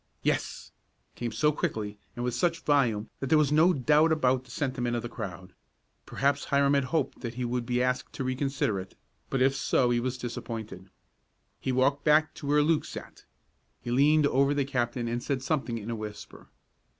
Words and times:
"Yes!" 0.23 0.71
came 1.13 1.31
so 1.31 1.51
quickly 1.51 1.99
and 2.15 2.25
with 2.25 2.33
such 2.33 2.61
volume 2.63 3.11
that 3.19 3.27
there 3.27 3.37
was 3.37 3.51
no 3.51 3.71
doubt 3.71 4.11
about 4.11 4.45
the 4.45 4.49
sentiment 4.49 4.95
of 4.95 5.03
the 5.03 5.09
crowd. 5.09 5.53
Perhaps 6.07 6.45
Hiram 6.45 6.73
had 6.73 6.85
hoped 6.85 7.19
that 7.21 7.35
he 7.35 7.45
would 7.45 7.67
be 7.67 7.83
asked 7.83 8.11
to 8.13 8.23
reconsider 8.23 8.79
it, 8.79 8.95
but 9.29 9.43
if 9.43 9.55
so 9.55 9.91
he 9.91 9.99
was 9.99 10.17
disappointed. 10.17 10.89
He 11.59 11.71
walked 11.71 12.03
back 12.03 12.33
to 12.33 12.47
where 12.47 12.63
Luke 12.63 12.85
sat. 12.85 13.25
He 13.79 13.91
leaned 13.91 14.25
over 14.25 14.55
the 14.55 14.65
captain 14.65 15.07
and 15.07 15.21
said 15.21 15.43
something 15.43 15.77
in 15.77 15.91
a 15.91 15.95
whisper. 15.95 16.49